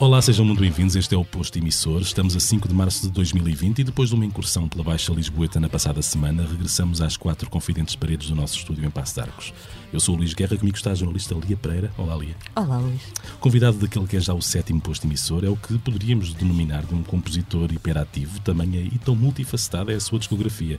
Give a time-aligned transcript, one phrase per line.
[0.00, 0.96] Olá, sejam muito bem-vindos.
[0.96, 2.00] Este é o Posto Emissor.
[2.00, 5.60] Estamos a 5 de março de 2020 e depois de uma incursão pela Baixa Lisboeta
[5.60, 9.52] na passada semana, regressamos às quatro confidentes paredes do nosso estúdio em Passo de Arcos.
[9.92, 11.92] Eu sou o Luís Guerra, comigo está a jornalista Lia Pereira.
[11.98, 12.34] Olá, Lia.
[12.56, 13.02] Olá, Luís.
[13.40, 16.94] Convidado daquele que é já o sétimo posto emissor, é o que poderíamos denominar de
[16.94, 20.78] um compositor hiperativo, tamanha e tão multifacetada é a sua discografia.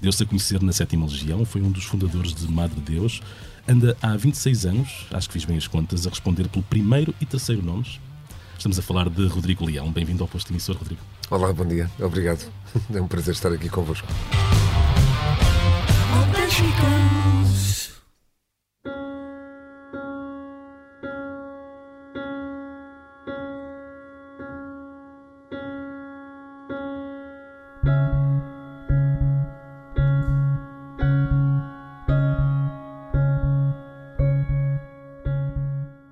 [0.00, 3.22] Deu-se a conhecer na Sétima Legião, foi um dos fundadores de Madre Deus,
[3.66, 7.26] anda há 26 anos, acho que fiz bem as contas, a responder pelo primeiro e
[7.26, 7.98] terceiro nomes,
[8.62, 9.90] Estamos a falar de Rodrigo Leão.
[9.90, 11.00] Bem-vindo ao posto emissor, Rodrigo.
[11.28, 11.90] Olá, bom dia.
[11.98, 12.48] Obrigado.
[12.94, 14.06] É um prazer estar aqui convosco.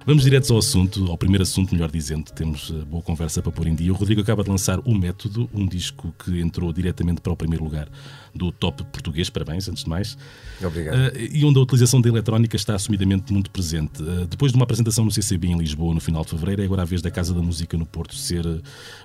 [0.06, 2.32] Vamos direto ao assunto, ao primeiro assunto, melhor dizendo.
[2.32, 3.92] Temos eh, boa conversa para pôr em dia.
[3.92, 7.62] O Rodrigo acaba de lançar O Método, um disco que entrou diretamente para o primeiro
[7.62, 7.86] lugar
[8.34, 9.28] do top português.
[9.28, 10.16] Parabéns, antes de mais.
[10.62, 10.96] Obrigado.
[10.96, 14.02] Uh, e onde a utilização da eletrónica está assumidamente muito presente.
[14.02, 16.80] Uh, depois de uma apresentação no CCB em Lisboa no final de fevereiro, é agora
[16.80, 18.46] a vez da Casa da Música no Porto ser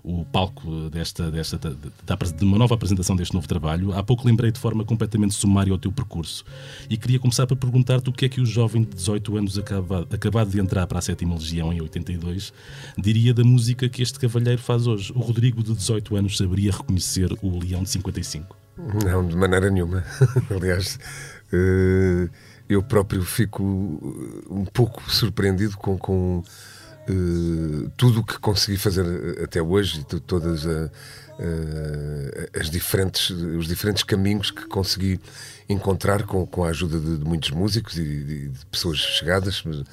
[0.01, 3.91] o palco desta, desta, de, de, uma nova apresentação deste novo trabalho.
[3.91, 6.45] Há pouco lembrei de forma completamente sumária o teu percurso
[6.89, 10.07] e queria começar por perguntar-te o que é que o jovem de 18 anos acaba,
[10.09, 12.53] acabado de entrar para a Sétima Legião em 82,
[12.97, 15.11] diria da música que este cavalheiro faz hoje.
[15.15, 18.57] O Rodrigo de 18 anos saberia reconhecer o Leão de 55?
[19.05, 20.03] Não, de maneira nenhuma.
[20.49, 20.99] Aliás,
[21.51, 22.29] eh,
[22.67, 23.63] eu próprio fico
[24.49, 26.43] um pouco surpreendido com, com
[27.09, 29.05] uh, tudo o que consegui fazer
[29.43, 35.19] até hoje todas a, uh, as diferentes, os diferentes caminhos que consegui
[35.69, 39.63] encontrar com, com a ajuda de, de muitos músicos e de, de pessoas chegadas.
[39.65, 39.83] Eh,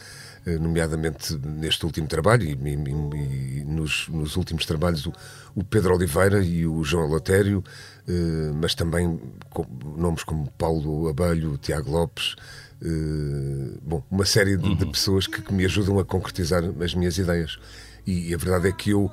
[0.44, 5.12] nomeadamente neste último trabalho e, e, e nos, nos, últimos trabalhos o,
[5.54, 7.62] o, Pedro Oliveira e o João Lotério,
[8.08, 9.20] eh, mas também
[9.50, 9.64] com,
[9.96, 12.34] nomes como Paulo Abelho, Tiago Lopes,
[12.82, 14.74] eh, bom, uma série de, uhum.
[14.74, 17.58] de pessoas que, que, me ajudam a concretizar as minhas ideias.
[18.04, 19.08] E, a verdade é que eu,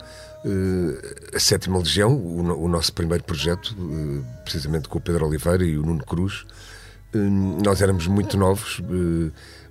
[1.32, 3.76] a Sétima Legião, o, o nosso primeiro projeto,
[4.44, 6.44] precisamente com o Pedro Oliveira e o Nuno Cruz,
[7.64, 8.82] nós éramos muito novos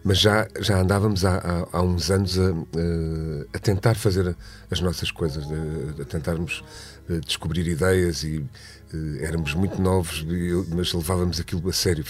[0.08, 2.54] mas já, já andávamos há, há, há uns anos a,
[3.52, 4.34] a, tentar fazer
[4.70, 6.64] as nossas coisas, a, a tentarmos
[7.10, 8.42] eh, descobrir ideias e
[8.90, 10.24] eh, éramos muito novos,
[10.74, 12.02] mas levávamos aquilo a sério.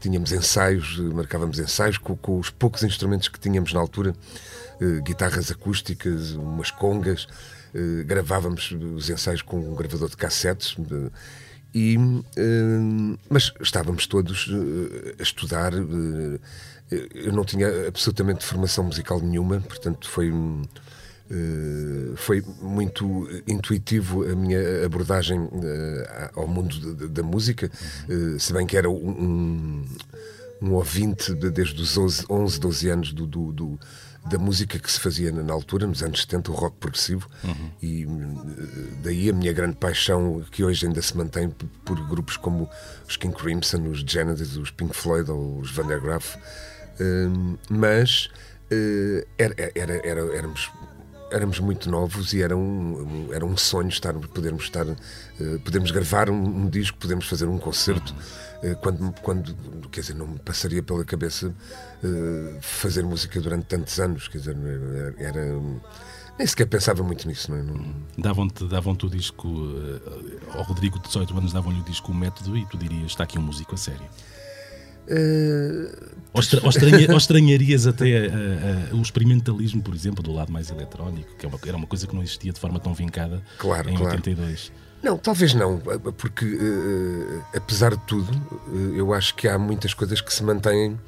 [0.00, 4.12] Tínhamos ensaios, marcávamos ensaios com, com, os poucos instrumentos que tínhamos na altura,
[4.80, 7.28] eh, guitarras acústicas, umas congas,
[8.06, 10.76] gravávamos os ensaios com um gravador de cassetes.
[11.72, 11.96] E,
[13.30, 14.50] mas estávamos todos
[15.16, 15.72] a estudar
[17.14, 20.32] eu não tinha absolutamente formação musical nenhuma, portanto foi
[21.30, 25.50] Uh, foi muito intuitivo a minha abordagem uh,
[26.34, 27.70] ao mundo da música,
[28.08, 29.84] uh, se bem que era um,
[30.60, 33.78] um ouvinte de, desde os 11, 11 12 anos do, do, do,
[34.28, 37.70] da música que se fazia na altura, nos anos 70, o rock progressivo, uhum.
[37.80, 38.06] e
[39.00, 41.48] daí a minha grande paixão, que hoje ainda se mantém
[41.84, 42.68] por grupos como
[43.08, 46.36] os King Crimson, os Genesis, os Pink Floyd ou os Van der Graaf
[47.68, 48.30] mas
[48.72, 50.70] uh, era, era, era, éramos
[51.30, 54.96] éramos muito novos e era um, era um sonho estar, podermos estar, uh,
[55.64, 58.14] podermos gravar um, um, disco, podermos fazer um concerto.
[58.62, 59.54] Uh, quando, quando,
[59.90, 64.56] quer dizer, não me passaria pela cabeça uh, fazer música durante tantos anos, quer dizer,
[65.18, 65.40] era,
[66.38, 67.62] nem sequer pensava muito nisso, não é?
[67.62, 67.94] Não...
[68.18, 69.48] Davam-te davam o disco,
[70.52, 73.38] ao Rodrigo de 18 anos davam-lhe o disco O Método e tu dirias, está aqui
[73.38, 74.06] um músico a sério.
[75.06, 80.32] Uh, ou, estra, ou, estranha, ou, estranharias até uh, uh, o experimentalismo, por exemplo, do
[80.32, 82.94] lado mais eletrónico, que é uma, era uma coisa que não existia de forma tão
[82.94, 84.16] vincada claro, em claro.
[84.16, 84.72] 82.
[85.02, 85.78] Não, talvez não,
[86.18, 86.58] porque
[87.56, 88.30] apesar de tudo,
[88.94, 90.98] eu acho que há muitas coisas que se mantêm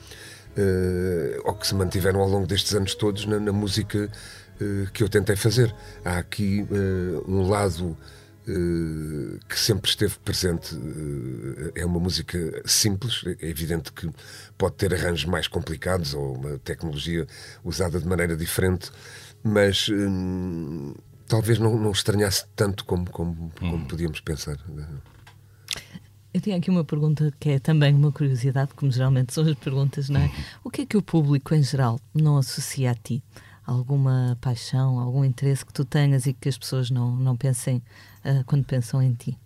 [1.44, 4.10] ou que se mantiveram ao longo destes anos todos na, na música
[4.94, 5.74] que eu tentei fazer.
[6.02, 6.66] Há aqui
[7.28, 7.94] um lado
[8.44, 10.74] que sempre esteve presente.
[10.74, 14.10] Eh, é uma música simples, é evidente que
[14.58, 17.26] pode ter arranjos mais complicados ou uma tecnologia
[17.64, 18.90] usada de maneira diferente,
[19.42, 20.94] mas hum,
[21.28, 23.84] talvez não, não, estranhasse tanto como, como, como hum.
[23.84, 24.58] podíamos pensar.
[26.34, 30.08] Eu tenho aqui uma pergunta que é também uma curiosidade, como geralmente são as perguntas,
[30.08, 30.24] não é?
[30.24, 30.32] Uhum.
[30.64, 33.22] O que é que o público em geral não associa a ti?
[33.64, 37.82] Alguma paixão, algum interesse que tu tenhas e que as pessoas não, não pensem
[38.24, 39.38] uh, quando pensam em ti?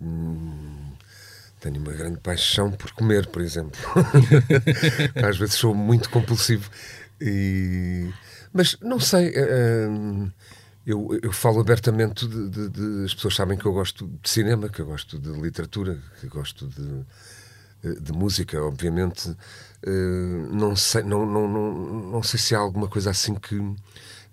[0.00, 0.90] Hum,
[1.60, 3.78] tenho uma grande paixão por comer, por exemplo.
[5.24, 6.68] Às vezes sou muito compulsivo.
[7.20, 8.10] E...
[8.52, 9.30] Mas não sei.
[9.30, 10.30] Uh,
[10.84, 14.68] eu, eu falo abertamente de, de, de, As pessoas sabem que eu gosto de cinema,
[14.68, 19.36] que eu gosto de literatura, que gosto de, de música, obviamente.
[19.86, 21.72] Uh, não, sei, não, não, não,
[22.12, 23.58] não sei se há alguma coisa assim que,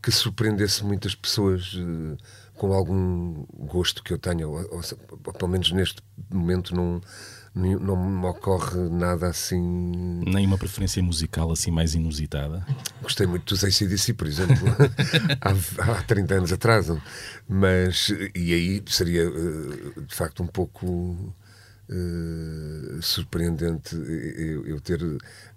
[0.02, 2.18] que surpreendesse muitas pessoas uh,
[2.56, 4.82] com algum gosto que eu tenha, ou, ou,
[5.26, 7.02] ou, pelo menos neste momento não
[7.56, 10.22] não me ocorre nada assim.
[10.26, 12.66] Nem uma preferência musical assim mais inusitada?
[13.02, 14.56] Gostei muito dos ACDC, por exemplo,
[15.42, 16.88] há, há 30 anos atrás.
[17.48, 21.34] Mas, e aí seria eh, de facto um pouco
[21.90, 25.00] uh, surpreendente eu, eu, ter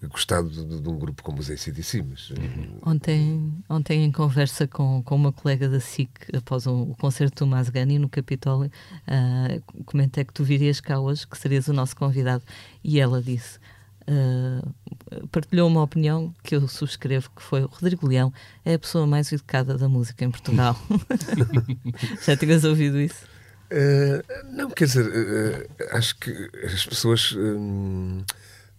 [0.08, 2.02] gostado de, de, um grupo como os ACDC.
[2.02, 2.78] Mas, uhum.
[2.84, 7.50] ontem, ontem, em conversa com, com uma colega da SIC, após um, o concerto do
[7.50, 8.70] Masgani no Capitólio,
[9.06, 12.42] uh, comentei que tu virias cá hoje, que serias o nosso convidado,
[12.82, 13.60] e ela disse.
[14.02, 18.32] Uh, partilhou uma opinião que eu subscrevo que foi o Rodrigo Leão
[18.64, 20.76] é a pessoa mais educada da música em Portugal
[22.26, 23.31] já tinhas ouvido isso?
[23.72, 28.24] Uh, não, quer dizer, uh, acho que as pessoas uh,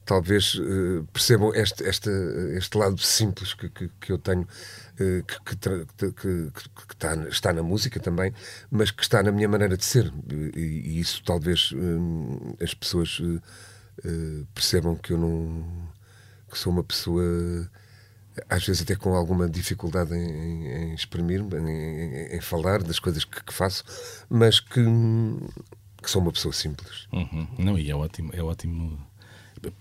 [0.06, 0.62] talvez
[1.12, 2.10] percebam este, este,
[2.56, 4.46] este lado simples que, que, que eu tenho,
[4.96, 8.34] que, que, que está, na música também,
[8.70, 10.14] mas que está na minha maneira de ser.
[10.56, 11.72] E, e isso talvez
[12.62, 13.22] as pessoas
[14.54, 15.90] percebam que eu não.
[16.52, 17.24] que sou uma pessoa
[18.50, 23.44] às vezes até com alguma dificuldade em, em exprimir-me, em, em, falar das coisas que,
[23.44, 23.84] que faço,
[24.30, 24.82] mas que,
[26.02, 27.08] que, sou uma pessoa simples.
[27.12, 27.48] Uhum.
[27.58, 29.00] Não, e é ótimo, é ótimo.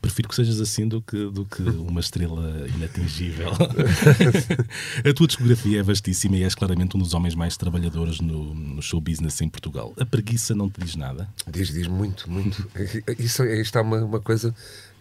[0.00, 3.48] Prefiro que sejas assim do que, do que uma estrela inatingível.
[5.04, 8.80] a tua discografia é vastíssima e és claramente um dos homens mais trabalhadores no, no
[8.80, 9.92] show business em Portugal.
[9.98, 11.28] A preguiça não te diz nada?
[11.50, 12.68] Diz, diz muito, muito.
[13.18, 14.54] Isso, isto é uma, uma coisa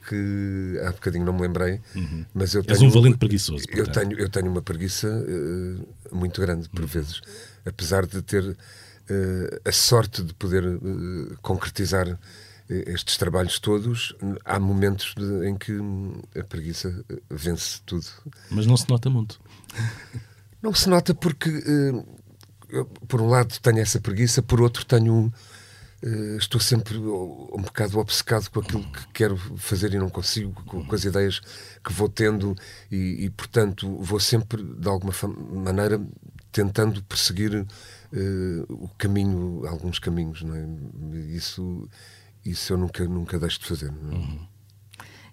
[0.08, 2.26] que há bocadinho não me lembrei, uhum.
[2.34, 2.76] mas eu tenho.
[2.76, 3.64] És um valente preguiçoso.
[3.70, 6.88] Eu tenho, eu tenho uma preguiça uh, muito grande, por uhum.
[6.88, 7.22] vezes.
[7.66, 8.58] Apesar de ter uh,
[9.64, 12.20] a sorte de poder uh, concretizar
[12.70, 14.16] estes trabalhos todos,
[14.46, 15.78] há momentos de, em que
[16.40, 18.06] a preguiça vence tudo.
[18.50, 19.42] Mas não se nota muito.
[20.62, 21.50] Não se nota porque,
[23.10, 25.34] por um lado, tenho essa preguiça, por outro, tenho
[26.38, 31.06] estou sempre um bocado obcecado com aquilo que quero fazer e não consigo, com, as
[31.06, 31.40] ideias
[31.84, 32.56] que vou tendo,
[32.92, 35.14] e, e, portanto vou sempre, de alguma
[35.54, 36.02] maneira,
[36.52, 40.42] tentando perseguir uh, o caminho, alguns caminhos.
[40.42, 40.66] Não é?
[41.28, 41.88] Isso,
[42.44, 43.90] isso eu nunca, nunca deixo de fazer.
[43.90, 44.16] É?
[44.16, 44.48] Uhum.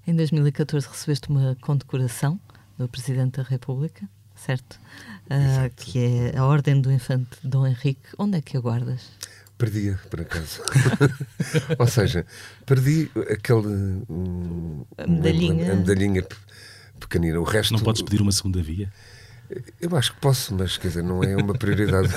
[0.07, 2.41] Em 2014 recebeste uma condecoração
[2.79, 4.81] do Presidente da República, certo?
[5.27, 8.09] Uh, que é a Ordem do Infante Dom Henrique.
[8.17, 9.11] Onde é que a guardas?
[9.59, 10.63] Perdia, por acaso.
[11.79, 12.25] Ou seja,
[12.65, 13.67] perdi aquele.
[14.09, 15.73] Um, a medalhinha.
[15.73, 16.25] A medalhinha
[17.01, 17.41] pequenina.
[17.41, 17.73] O resto.
[17.73, 18.91] Não podes pedir uma segunda via?
[19.81, 22.09] Eu acho que posso, mas quer dizer, não é uma prioridade.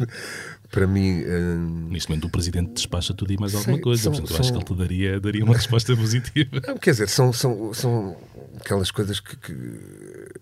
[0.72, 1.22] para mim.
[1.22, 1.88] Um...
[1.90, 4.02] Neste momento, o presidente despacha tudo e mais alguma Sei, coisa.
[4.04, 6.62] São, Portanto, eu acho que ele te daria, daria uma resposta positiva.
[6.66, 8.16] Não, quer dizer, são, são, são
[8.58, 9.52] aquelas coisas que, que,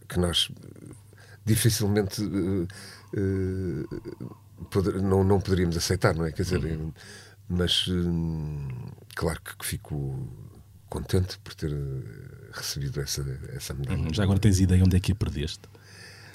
[0.08, 0.48] que nós
[1.44, 2.22] dificilmente.
[2.22, 2.68] Uh,
[3.16, 6.32] uh, poder, não, não poderíamos aceitar, não é?
[6.32, 6.92] Quer dizer, uhum.
[7.48, 8.68] mas hum,
[9.14, 10.28] claro que fico
[10.88, 13.24] contente por ter eh, recebido essa,
[13.54, 14.02] essa medalha.
[14.02, 14.14] Uhum.
[14.14, 15.62] Já agora tens ideia onde é que a perdeste?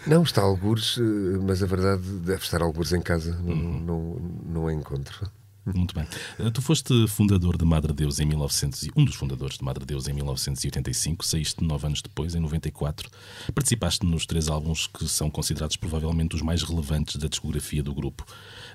[0.05, 3.53] Não, está a algures, eh, mas a verdade deve estar a algures em casa, não,
[3.53, 3.79] uhum.
[3.79, 4.15] não,
[4.45, 5.29] não a encontro.
[5.65, 6.05] Muito bem.
[6.39, 10.09] Eh, tu foste fundador de Madre Deus em 1900, um dos fundadores de Madre Deus
[10.09, 13.09] em 1985, saíste nove anos depois, em 94.
[13.55, 18.25] Participaste nos três álbuns que são considerados provavelmente os mais relevantes da discografia do grupo.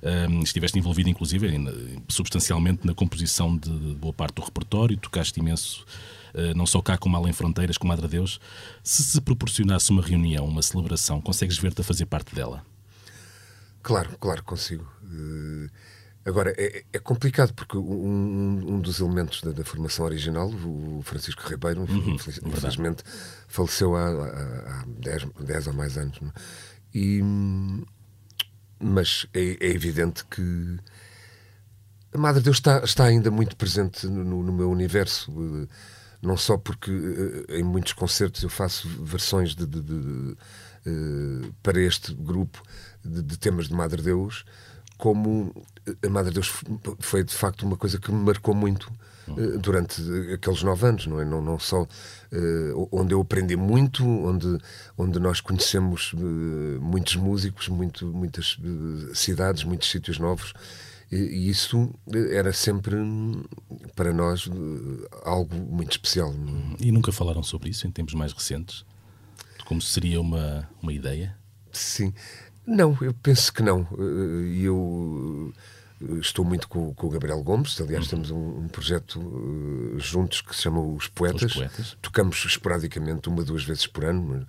[0.03, 1.49] Um, estiveste envolvido, inclusive,
[2.09, 5.85] substancialmente na composição de boa parte do repertório, tocaste imenso
[6.35, 8.39] Uh, não só cá como além fronteiras, com Madre Deus.
[8.85, 12.63] Se se proporcionasse uma reunião, uma celebração, consegues ver-te a fazer parte dela?
[13.83, 14.87] Claro, claro, consigo.
[15.03, 15.71] Uh,
[16.29, 21.43] Agora, é, é complicado porque um, um dos elementos da, da, formação original, o Francisco
[21.49, 23.03] Ribeiro, uhum, infelizmente
[23.49, 26.21] faleceu há, há, há 10, 10 ou mais anos.
[26.21, 26.29] Não?
[26.29, 26.33] É?
[26.95, 27.23] E,
[28.79, 30.79] mas é, é, evidente que
[32.13, 35.33] a Madre Deus está, está ainda muito presente no, no, meu universo.
[36.21, 40.37] Não só porque eh, em muitos concertos eu faço versões de, de, de, de
[40.87, 42.63] eh, para este grupo
[43.05, 44.45] de, temas de Madre Deus,
[44.99, 45.55] como
[46.05, 46.53] a Madre Deus
[46.99, 48.93] foi de facto uma coisa que me marcou muito
[49.29, 50.03] uh, durante
[50.33, 51.25] aqueles nove anos, não é?
[51.25, 54.59] Não, não só uh, onde eu aprendi muito, onde,
[54.97, 56.19] onde nós conhecemos uh,
[56.81, 58.59] muitos músicos, muito, muitas
[59.15, 60.53] cidades, muitos sítios novos.
[61.11, 61.91] E, e isso
[62.33, 62.97] era sempre
[63.97, 64.49] para nós
[65.25, 66.33] algo muito especial.
[66.33, 66.87] É?
[66.87, 68.85] E nunca falaram sobre isso em tempos mais recentes?
[69.65, 71.37] Como seria uma, uma ideia?
[71.73, 72.13] Sim.
[72.69, 73.87] Não, eu penso que não.
[74.47, 75.53] E eu
[76.21, 78.11] estou muito com, com, o Gabriel Gomes, aliás, uhum.
[78.11, 81.53] temos um, um projeto uh, juntos que se chama Os Poetas.
[81.53, 81.97] Os Poetas.
[82.01, 84.47] Tocamos esporadicamente, uma, duas vezes por ano.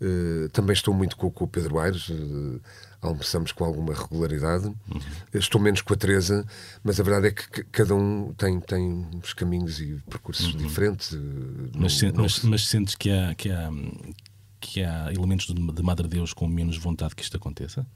[0.00, 2.60] Uh, também estou muito com, com o Pedro Aires, uh,
[3.00, 4.66] almoçamos com alguma regularidade.
[4.66, 5.00] Uhum.
[5.32, 6.44] Estou menos com a Teresa,
[6.82, 10.58] mas a verdade é que cada um tem, tem uns caminhos e percursos uhum.
[10.58, 11.16] diferentes.
[11.76, 13.70] Mas, não, mas, mas, sentes que há, que há,
[14.60, 17.86] que há elementos de, Madre Deus com menos vontade que isto aconteça?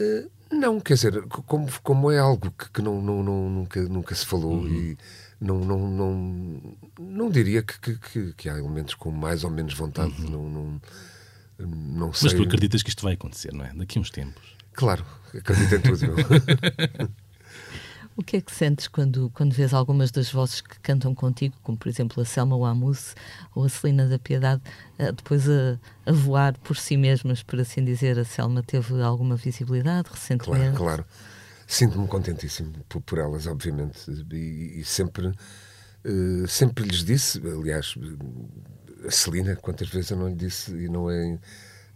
[0.00, 4.14] Uh, não, quer dizer, como, como é algo que, que não, não, não, nunca, nunca
[4.14, 4.68] se falou uhum.
[4.68, 4.98] e
[5.40, 10.12] não, não, não, não diria que, que, que, há elementos com mais ou menos vontade.
[10.22, 10.30] Uhum.
[10.30, 10.80] Não, não,
[11.66, 12.30] não sei.
[12.30, 13.72] Mas tu acreditas que isto vai acontecer, não é?
[13.74, 14.56] Daqui a uns tempos.
[14.72, 17.12] Claro, acredito em tudo.
[18.16, 21.78] O que é que sentes quando, quando vês algumas das vozes que cantam contigo, como
[21.78, 23.14] por exemplo a Selma Wamus
[23.54, 24.60] ou a Celina da Piedade,
[24.98, 28.18] eh, depois a, a, voar por si mesmas, por assim dizer?
[28.18, 30.76] A Selma teve alguma visibilidade recentemente?
[30.76, 31.06] Claro, claro.
[31.66, 33.98] Sinto-me contentíssimo por, por, elas, obviamente,
[34.30, 37.94] e, e sempre, uh, sempre lhes disse, aliás,
[39.06, 41.38] a Celina, quantas vezes eu não lhe disse e não é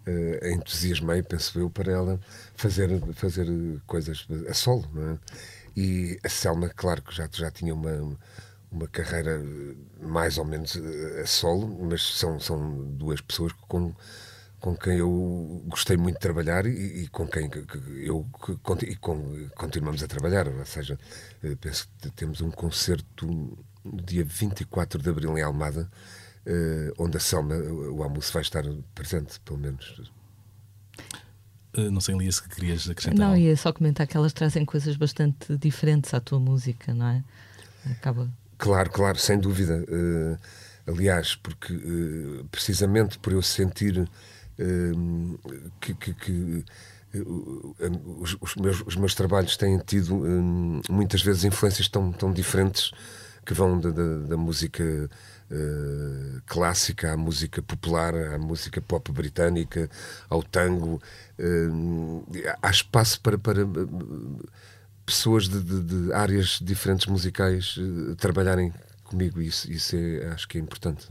[0.06, 2.20] uh, entusiasmei, penso eu, para ela
[2.54, 3.46] fazer, fazer
[3.86, 5.18] coisas a solo, não é?
[5.76, 8.16] E a Selma, claro que já, já tinha uma,
[8.70, 9.42] uma carreira
[10.00, 13.94] mais ou menos eh, a solo, mas são, são duas pessoas com,
[14.58, 17.50] com quem eu gostei muito de trabalhar e, e com quem
[18.02, 18.26] eu
[18.82, 20.48] e com, continuamos a trabalhar.
[20.48, 20.98] Ou seja,
[21.42, 23.26] eh, penso que temos um concerto
[23.84, 25.90] no dia 24 de abril em Almada,
[26.46, 28.64] eh, onde a Selma, o almoço, vai estar
[28.94, 30.10] presente, pelo menos.
[31.76, 33.28] Eh, não sei, Elias, que querias acrescentar.
[33.28, 37.24] Não, ia só comentar que elas trazem coisas bastante diferentes à tua música, não é?
[37.90, 38.28] Acaba.
[38.58, 39.84] Claro, claro, sem dúvida.
[39.88, 40.38] Uh,
[40.90, 46.64] aliás, porque uh, precisamente por eu sentir uh, que, que, que
[48.18, 50.14] os, os, meus, os, meus, trabalhos têm tido
[50.90, 52.90] muitas vezes influências tão, tão diferentes
[53.46, 59.88] que vão da, da, da música uh, clássica, à música popular, à música pop britânica,
[60.28, 61.00] ao tango.
[61.38, 62.24] Uh,
[62.60, 63.66] há espaço para, para eh,
[65.06, 68.74] pessoas de, de, de, áreas diferentes musicais uh, trabalharem
[69.04, 69.40] comigo.
[69.40, 71.06] Isso, isso é, acho que é importante.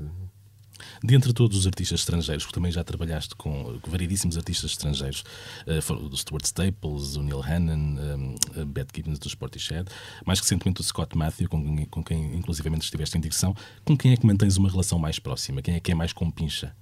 [1.03, 5.23] Dentre todos os artistas estrangeiros, porque também já trabalhaste com, com variedíssimos artistas estrangeiros,
[5.67, 9.89] uh, do Stuart Staples, o Neil Hannon, um, uh, Beth Gibbons do Sportishead,
[10.25, 14.17] mais recentemente o Scott Matthew, com, com quem inclusivamente estiveste em digressão, com quem é
[14.17, 15.61] que mantens uma relação mais próxima?
[15.61, 16.75] Quem é que é mais compincha?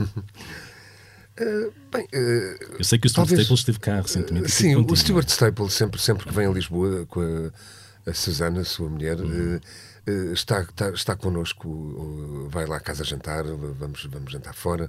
[0.00, 4.50] Uh, bem, uh, eu sei que o Stuart talvez, Staples esteve cá recentemente.
[4.50, 8.88] sim, o Stuart Staples, sempre, sempre que vem a Lisboa com a, a Susana, sua
[8.88, 9.60] mulher, uhum.
[10.06, 14.88] Eh, está, está, está connosco, vai lá à casa jantar, vamos, vamos jantar fora.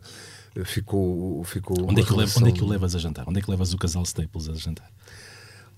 [0.55, 2.43] Eh, ficou, ficou onde, é que relação...
[2.43, 3.25] onde é que o levas a jantar?
[3.27, 4.89] Onde é que levas o casal Staples a jantar?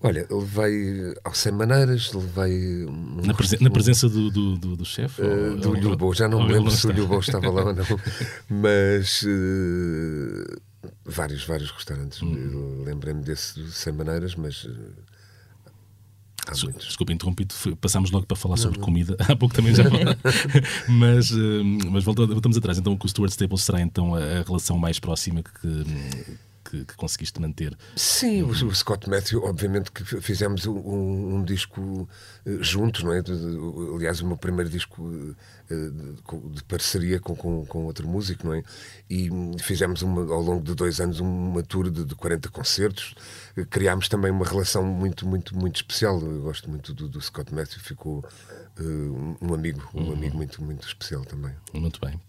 [0.02, 2.86] Olha, levei ao Sem Maneiras, levei.
[2.86, 5.20] Um na, presen na, presença do, do, do, do chefe?
[5.20, 7.84] Uh, do Lhulbo, já não me lembro se o Lhulbo estava lá ou não,
[8.48, 10.60] mas uh,
[11.04, 12.22] vários, vários restaurantes.
[12.22, 12.82] Hum.
[12.82, 14.70] Lembrei-me desse Sem Maneiras, mas uh,
[16.52, 18.84] Desculpa, interrompido, passámos logo para falar não, sobre não.
[18.84, 19.16] comida.
[19.28, 19.84] Há pouco também já
[20.88, 22.78] mas, eh, mas voltamos atrás.
[22.78, 25.84] Então, com o Stuart Staples será então a relação mais próxima que,
[26.70, 27.76] que, que conseguiste manter.
[27.96, 32.08] Sim, o, o, Scott Matthew, obviamente que fizemos um, um disco
[32.46, 33.20] eh, juntos, não é?
[33.94, 35.34] Aliás, o meu primeiro disco
[35.68, 35.90] eh,
[36.52, 38.62] de parceria com, com, com, outro músico, não é?
[39.08, 43.14] E fizemos uma, ao longo de dois anos uma tour de, de 40 concertos.
[43.68, 46.20] Criámos também uma relação muito, muito, muito especial.
[46.20, 48.24] Eu gosto muito do, do Scott Matthew, ficou
[48.78, 50.12] uh, um amigo, um uhum.
[50.12, 51.52] amigo muito, muito especial também.
[51.74, 52.20] Muito bem.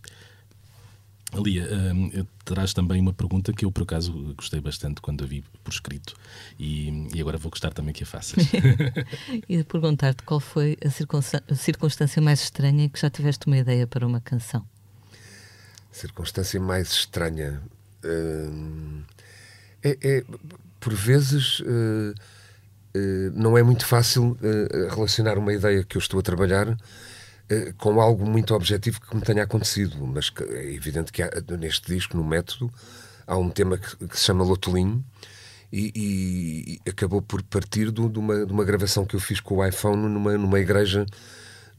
[1.39, 5.43] Lia, uh, terás também uma pergunta que eu, por acaso, gostei bastante quando a vi
[5.63, 6.13] por escrito
[6.59, 8.43] e, e agora vou gostar também que a faças.
[9.47, 10.87] e perguntar-te qual foi a,
[11.51, 14.65] a circunstância mais estranha em que já tiveste uma ideia para uma canção?
[15.91, 17.61] Circunstância mais estranha.
[18.03, 19.03] Uh,
[19.83, 20.23] é, é,
[20.79, 21.59] por vezes.
[21.61, 22.13] Uh,
[23.33, 24.37] não é muito fácil
[24.89, 26.77] relacionar uma ideia que eu estou a trabalhar
[27.77, 32.15] com algo muito objetivo que me tenha acontecido, mas é evidente que há, neste disco,
[32.15, 32.71] no método,
[33.27, 35.03] há um tema que, que se chama Lotolim
[35.71, 39.57] e, e, acabou por partir do, de, uma, de uma gravação que eu fiz com
[39.57, 41.05] o iPhone numa, numa igreja,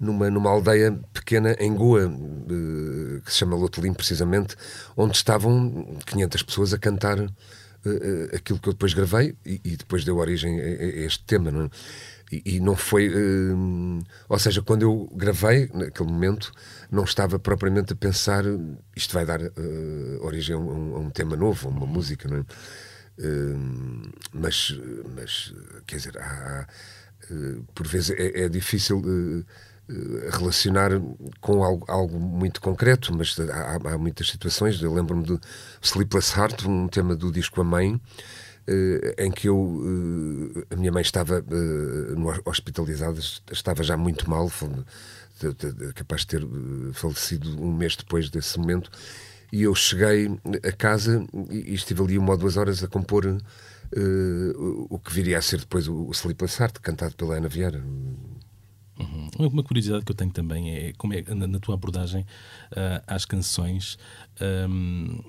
[0.01, 4.57] numa, numa aldeia pequena em Goa, eh, que se chama Lotolim precisamente,
[4.97, 10.05] onde estavam 500 pessoas a cantar uh, aquilo que eu depois gravei e, e, depois
[10.05, 11.51] deu origem a, a este tema.
[11.51, 11.71] Não é?
[12.33, 13.09] E, não foi.
[13.09, 16.51] Uh, ou seja, quando eu gravei, naquele momento,
[16.91, 18.45] não estava propriamente a pensar
[18.97, 22.39] isto vai dar uh, origem a um, a um, tema novo, a uma música, não
[22.39, 22.41] é?
[23.19, 24.75] Uh, mas,
[25.15, 25.55] mas,
[25.87, 26.67] quer dizer, há, há,
[27.31, 29.45] uh, por vezes é, é difícil uh,
[30.31, 30.91] relacionar
[31.41, 34.81] com algo, algo, muito concreto, mas há, há muitas situações.
[34.81, 35.41] Eu lembro-me do
[35.83, 38.01] Sleepless Heart, um tema do disco A Mãe,
[39.19, 39.83] em que eu,
[40.71, 41.45] a minha mãe estava
[42.45, 43.19] hospitalizada,
[43.51, 44.51] estava já muito mal,
[45.95, 46.47] capaz de ter
[46.93, 48.91] falecido um mês depois desse momento
[49.53, 50.31] e eu cheguei
[50.67, 53.27] a casa e, estive ali uma ou duas horas a compor
[54.89, 57.85] o que viria a ser depois o, o Sleepless Heart, cantado pela Ana Vieira.
[58.99, 59.29] Uhum.
[59.39, 63.25] Uma curiosidade que eu tenho também é como é na, na tua abordagem uh, às
[63.25, 63.99] canções.
[64.41, 65.21] Um,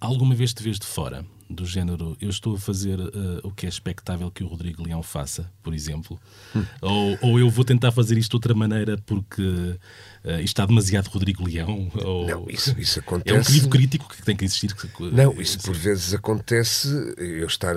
[0.00, 1.26] alguma vez te vês de fora?
[1.50, 5.02] Do género eu estou a fazer uh, o que é expectável que o Rodrigo Leão
[5.02, 6.18] faça, por exemplo,
[6.54, 6.64] hum.
[6.80, 11.44] ou, ou eu vou tentar fazer isto de outra maneira porque uh, está demasiado Rodrigo
[11.44, 11.90] Leão.
[12.04, 12.26] Ou...
[12.26, 13.36] Não, isso, isso acontece.
[13.36, 14.74] É um crivo crítico que tem que existir.
[15.12, 16.88] Não, isso por vezes acontece.
[17.18, 17.74] Eu estar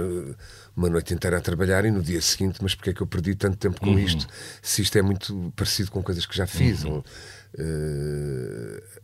[0.76, 3.36] uma noite inteira a trabalhar e no dia seguinte, mas porque é que eu perdi
[3.36, 4.00] tanto tempo com uhum.
[4.00, 4.28] isto?
[4.62, 6.84] Se isto é muito parecido com coisas que já fiz.
[6.84, 6.92] Uhum.
[6.92, 9.04] Ou, uh,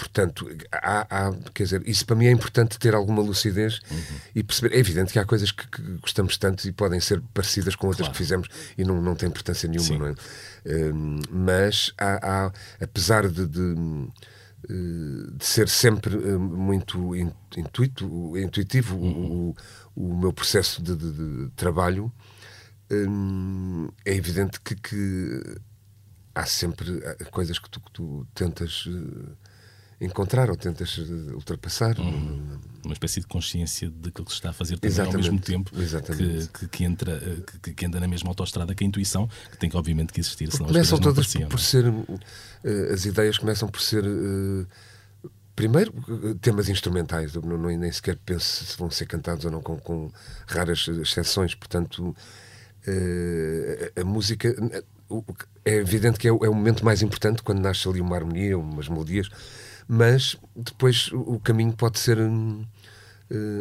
[0.00, 4.16] Portanto, há, há, quer dizer, isso para mim é importante ter alguma lucidez uhum.
[4.34, 4.74] e perceber.
[4.74, 8.08] É evidente que há coisas que, que, gostamos tanto e podem ser parecidas com outras
[8.08, 8.12] claro.
[8.12, 10.12] que fizemos e não, não tem importância nenhuma, é?
[10.62, 12.52] Uh, mas há, há,
[12.82, 13.74] apesar de, de,
[14.70, 19.54] eh, de, ser sempre eh, muito intuito, intuitivo uhum.
[19.94, 22.10] o, o, meu processo de, de trabalho,
[22.90, 25.60] hum, é evidente que, que,
[26.34, 28.86] há sempre coisas que tu, que tu tentas
[30.00, 31.98] encontrar ou tentas eh, ultrapassar.
[31.98, 32.58] Uhum.
[32.82, 36.48] Uma espécie de consciência daquilo que se está a fazer também ao mesmo tempo que,
[36.48, 39.68] que, que, entra, eh, que, que, anda na mesma autostrada que a intuição, que tem
[39.68, 42.20] que obviamente que existir, senão começam as todas por, por ser uh,
[42.92, 44.02] as ideias começam por ser
[45.54, 45.92] primeiro
[46.40, 50.10] temas instrumentais, não, nem sequer penso se vão ser cantados ou não com, com
[50.46, 52.16] raras exceções, portanto
[52.88, 54.48] uh, a música
[55.66, 58.56] é evidente que é o, é o momento mais importante quando nasce ali uma harmonia,
[58.56, 59.28] umas melodias
[59.92, 62.64] mas depois o caminho pode ser uh,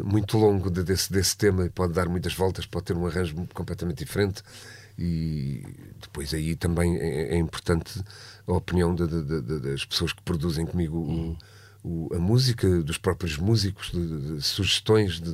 [0.06, 3.36] muito longo de, desse, desse tema e pode dar muitas voltas, pode ter um arranjo
[3.52, 4.44] completamente diferente
[4.96, 5.64] e
[6.00, 8.00] depois aí também é, é importante
[8.46, 11.38] a opinião de, de, das pessoas que produzem comigo o,
[11.84, 15.34] o, a música, dos próprios músicos, de, sugestões de,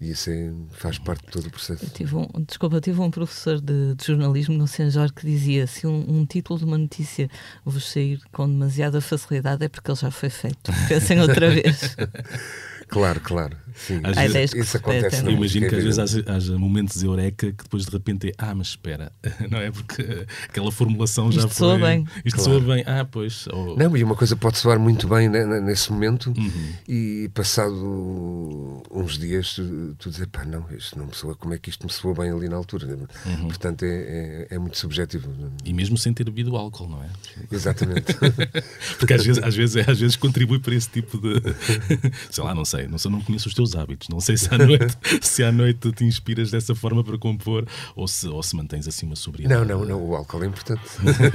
[0.00, 1.84] e isso é, faz parte de todo o processo.
[1.84, 5.66] Eu tive um, desculpa, eu tive um professor de, de jornalismo no Senjor que dizia:
[5.66, 7.28] se um, um, título de uma notícia
[7.64, 10.72] vos sair com demasiada facilidade é porque ele já foi feito.
[10.88, 11.96] Pensem outra vez.
[12.88, 13.56] Claro, claro.
[13.74, 14.00] Sim.
[14.04, 15.24] Às vezes, isso acontece.
[15.24, 18.32] Eu imagino que às vezes haja, haja, momentos de eureka que depois de repente é
[18.38, 19.10] ah, mas espera,
[19.50, 19.70] não é?
[19.70, 21.56] Porque aquela formulação já Isto foi.
[21.56, 22.06] Soa bem.
[22.24, 22.60] Isto claro.
[22.60, 22.84] soa bem.
[22.86, 23.46] Ah, pois.
[23.48, 23.76] Ou...
[23.76, 26.72] Não, e uma coisa pode soar muito bem né, nesse momento uhum.
[26.88, 29.58] e passado uns dias
[29.98, 32.30] tu dizes, pá, não, isto não me soa, como é que isto me soa bem
[32.30, 32.86] ali na altura?
[32.86, 33.48] Uhum.
[33.48, 35.30] Portanto, é, é, é, muito subjetivo.
[35.64, 37.08] E mesmo sem ter bebido álcool, não é?
[37.50, 38.14] Exatamente.
[38.98, 41.40] Porque às vezes, às, vezes, às vezes contribui para esse tipo de.
[42.30, 44.58] sei lá, não sei, não, sei, não conheço os teus hábitos, não sei se à
[44.58, 48.86] noite, se à noite te inspiras dessa forma para compor ou se, ou se mantens
[48.88, 49.66] assim uma sobriedade.
[49.66, 50.82] Não, não, não, o álcool é importante.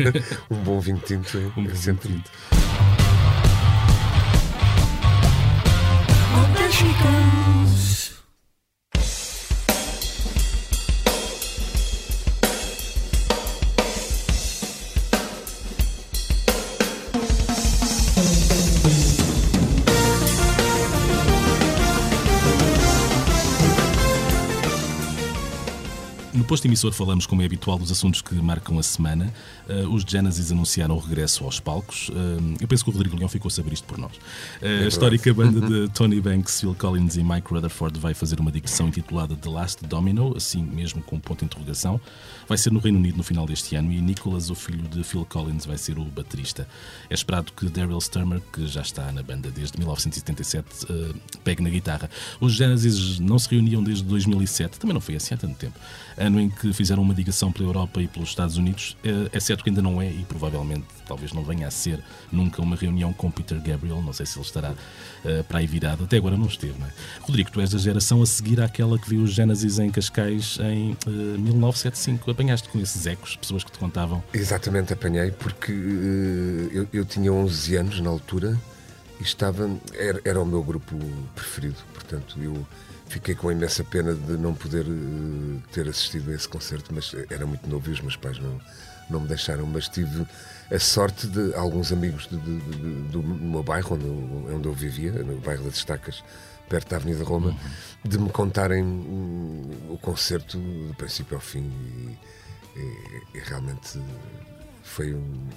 [0.51, 2.09] um bom vinho tinto é, um é sempre.
[2.09, 2.29] Vinho tinto.
[26.49, 29.31] Posto emissor falamos, como é habitual, dos assuntos que marcam a semana.
[29.69, 32.09] Uh, os Genesis anunciaram o regresso aos palcos.
[32.09, 34.15] Uh, eu penso que o Rodrigo Leão ficou a saber isto por nós.
[34.59, 38.51] Uh, a histórica banda de Tony Banks, Phil Collins e Mike Rutherford vai fazer uma
[38.51, 42.01] digressão intitulada The Last Domino, assim mesmo com um ponto de interrogação.
[42.47, 45.23] Vai ser no Reino Unido no final deste ano e Nicholas, o filho de Phil
[45.29, 46.67] Collins, vai ser o baterista.
[47.11, 50.67] É esperado que Daryl Sturmer, que já está na banda desde 1977,
[51.43, 52.09] pegue na guitarra.
[52.41, 55.77] Os Genesis não se reuniam desde 2007, também não foi assim há tanto tempo.
[56.17, 58.95] Ano em que fizeram uma ligação pela Europa e pelos Estados Unidos.
[59.03, 62.61] É, é certo que ainda não é e provavelmente talvez não venha a ser nunca
[62.61, 64.01] uma reunião com Peter Gabriel.
[64.01, 66.03] Não sei se ele estará uh, para aí virado.
[66.03, 66.91] Até agora não esteve, não é?
[67.21, 70.91] Rodrigo, tu és da geração a seguir àquela que viu os Genesis em Cascais em
[70.91, 72.31] uh, eh, 1975.
[72.31, 74.23] Apanhaste com esses ecos, pessoas que te contavam?
[74.33, 78.59] Exatamente, apanhei, porque uh, eu, eu tinha 11 anos na altura
[79.19, 79.69] e estava.
[79.93, 80.95] Era, era o meu grupo
[81.35, 82.65] preferido, portanto, eu
[83.09, 87.45] Fiquei com imensa pena de não poder uh, ter assistido a esse concerto, mas era
[87.45, 88.61] muito novo e os meus pais não,
[89.09, 89.65] não me deixaram.
[89.65, 90.25] Mas tive
[90.71, 94.05] a sorte de alguns amigos de, de, de, do meu bairro, onde,
[94.53, 96.23] onde eu vivia, no bairro das Estacas,
[96.69, 97.57] perto da Avenida Roma,
[98.05, 101.63] de me contarem hum, o concerto do princípio ao fim.
[101.63, 103.99] E, e- e realmente
[104.83, 105.47] foi um.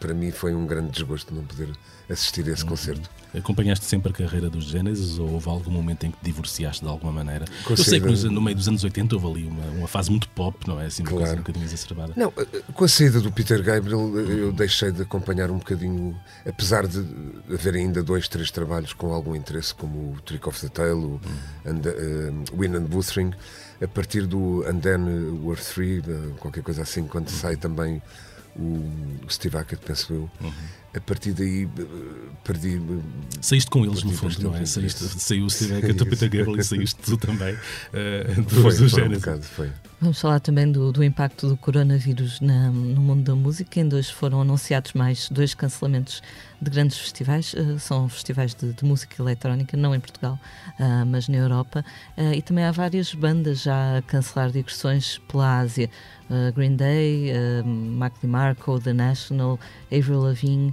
[0.00, 1.68] Para mim foi um grande desgosto não poder
[2.08, 3.08] assistir a esse concerto.
[3.32, 6.90] Acompanhaste sempre a carreira dos Genesis ou houve algum momento em que te divorciaste de
[6.90, 7.44] alguma maneira?
[7.64, 10.28] Com Eu sei que no meio dos anos 80 houve ali uma, uma fase muito
[10.30, 10.86] pop, não é?
[10.86, 11.38] Assim, uma coisa Claro.
[11.38, 12.12] um bocadinho exacerbada.
[12.16, 16.88] Não, eh, com a saída do Peter Gabriel eu deixei de acompanhar um bocadinho, apesar
[16.88, 16.98] de
[17.52, 21.20] haver ainda dois, três trabalhos com algum interesse, como o Trick of the Tail, o
[21.64, 23.30] eh, Win and Boothring,
[23.80, 28.02] a partir do And Then Worth Three, eh, qualquer coisa assim, quando sai também
[28.60, 30.30] o Steve Hackett, penso eu,
[30.94, 31.68] a partir daí
[32.44, 32.80] perdi.
[33.40, 34.64] Saíste com eles, no fundo, não é?
[34.66, 36.06] Saíste, saiu o Steve Hackett, o Isso.
[36.06, 37.56] Peter Gabriel e saíste tu também
[37.92, 39.70] eh, dos, Foi, dos foi um bocado, foi.
[40.00, 43.78] Vamos falar também do, do impacto do coronavírus na- no mundo da música.
[43.80, 46.22] Ainda hoje foram anunciados mais dois cancelamentos
[46.60, 47.54] de grandes festivais.
[47.56, 50.38] eh, são festivais de, de música eletrónica, não em Portugal,
[50.78, 51.84] ah, mas na Europa.
[52.16, 55.88] Ah, e também há várias bandas já a cancelar digressões pela Ásia.
[56.54, 59.58] Green Day, uh, Mac DeMarco, The National,
[59.90, 60.72] Avril Lavigne,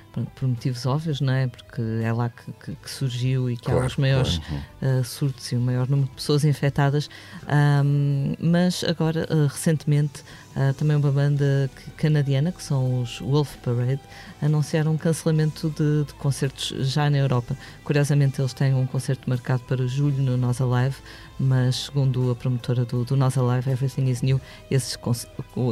[0.35, 1.47] por motivos óbvios, não é?
[1.47, 4.37] Porque é lá que, que- que surgiu e que há Claro, os maiores
[4.81, 7.09] uh, surtos e o maior número de pessoas infectadas.
[7.47, 10.21] Ahm, mas agora, uh, recentemente,
[10.55, 14.01] uh, também uma banda canadiana, que são os Wolf Parade,
[14.41, 17.55] anunciaram um cancelamento de, de concertos já na Europa.
[17.83, 20.95] Curiosamente, eles têm um concerto marcado para julho no Nós Alive,
[21.39, 25.27] mas segundo a promotora do, do Nós Alive, Everything is New, esses, conce-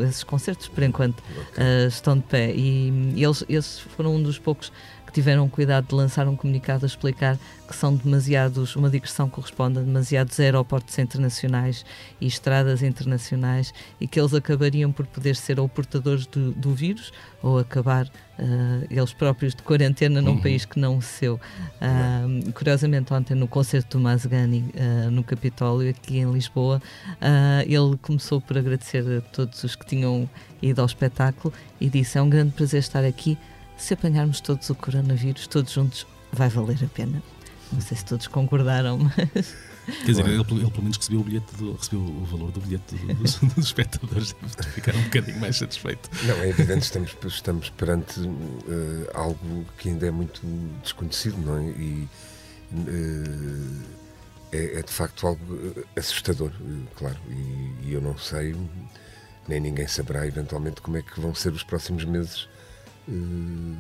[0.07, 2.51] esses concertos, por enquanto, uh, estão de pé.
[2.53, 4.71] E, e eles, esses foram um dos poucos
[5.09, 7.37] que tiveram cuidado de lançar um comunicado a explicar
[7.67, 11.83] que são demasiados, uma digressão corresponde a demasiados aeroportos internacionais
[12.21, 17.11] e estradas internacionais e que eles acabariam por poder ser ou portadores do, do vírus
[17.41, 21.39] ou acabar ah, eles próprios de quarentena num país que não o seu.
[21.81, 26.81] Ah, curiosamente, ontem no concerto do Mazgani ah, no Capitólio, aqui em Lisboa,
[27.19, 30.29] ah, ele começou por agradecer a todos os que tinham
[30.61, 33.37] ido ao espetáculo e disse: É um grande prazer estar aqui.
[33.79, 37.23] Se apanharmos todos o coronavírus, todos juntos, vai valer a pena.
[37.71, 38.99] Não sei se todos concordaram,
[39.33, 39.55] mas
[40.05, 42.93] Quer dizer, ele, ele pelo menos recebeu o, bilhete do- recebeu o valor do bilhete
[42.95, 46.09] do- dos, dos espectadores, deve ficar um bocadinho mais satisfeito.
[46.25, 50.41] Não, é evidente, estamos, estamos perante eh, algo que ainda é muito
[50.83, 51.63] desconhecido, não é?
[51.69, 52.07] E
[52.87, 53.85] eh,
[54.51, 55.41] é, é de facto algo
[55.77, 56.51] eh, assustador,
[56.95, 57.17] claro.
[57.29, 58.55] E, e eu não sei,
[59.47, 62.47] nem ninguém saberá eventualmente como é que vão ser os próximos meses.
[63.09, 63.75] Eh,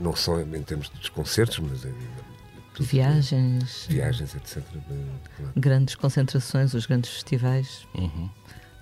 [0.00, 1.92] não só em termos de concertos, mas em
[2.74, 4.62] tudo, viagens, viagens, etc.
[5.36, 5.52] claro.
[5.56, 8.28] grandes concentrações, os grandes festivais, Uhum.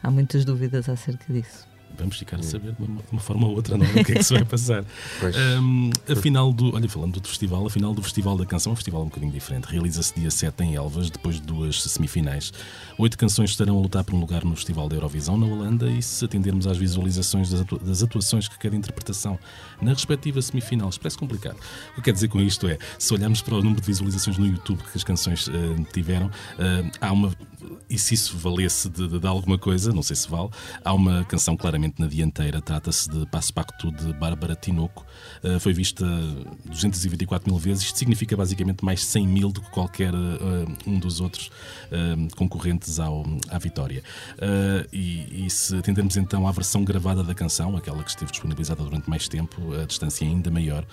[0.02, 1.67] há muitas dúvidas acerca disso.
[1.96, 3.88] Vamos ficar a saber de uma, de uma forma ou outra, não é?
[3.88, 4.84] O que é que se vai passar?
[5.60, 6.74] Um, a final do.
[6.74, 9.32] Olha, falando do festival, a final do Festival da Canção é um festival um bocadinho
[9.32, 9.64] diferente.
[9.64, 12.52] Realiza-se dia 7 em Elvas, depois de duas semifinais.
[12.98, 16.00] Oito canções estarão a lutar por um lugar no Festival da Eurovisão na Holanda e
[16.02, 19.38] se atendermos às visualizações das, atua- das atuações que cada interpretação
[19.82, 21.56] na respectiva semifinal, parece complicado.
[21.92, 24.46] O que quer dizer com isto é, se olharmos para o número de visualizações no
[24.46, 27.32] YouTube que as canções eh, tiveram, eh, há uma.
[27.88, 30.48] E se isso valesse de, de- de alguma coisa, não sei se vale,
[30.84, 35.04] há uma canção claramente na dianteira, trata-se de Passo Pacto de Bárbara Tinoco,
[35.42, 36.04] eh, foi vista
[36.66, 41.20] 224 mil vezes, isto significa basicamente mais 100 mil do que qualquer eh, um dos
[41.20, 41.50] outros
[41.90, 44.02] eh, concorrentes ao, à vitória.
[44.92, 49.08] E, e se atendermos então à versão gravada da canção, aquela que esteve disponibilizada durante
[49.08, 50.84] mais tempo, a distância é ainda maior,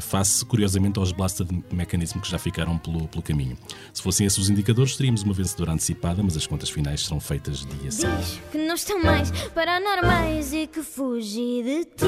[0.00, 3.56] face curiosamente aos Blasted Mechanism que já ficaram pelo, pelo caminho.
[3.92, 7.64] Se fossem esses os indicadores, teríamos uma vencedora antecipada, mas as contas finais serão feitas
[7.64, 8.18] dia 6.
[8.18, 12.06] Diz que não estão mais paranormais e que fugi de ti.